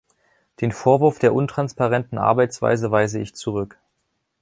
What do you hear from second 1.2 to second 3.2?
untransparenten Arbeitsweise weise